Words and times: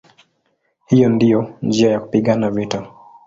Hiyo 0.85 1.09
ndiyo 1.09 1.53
njia 1.61 1.91
ya 1.91 1.99
kupigana 1.99 2.51
vita". 2.51 2.91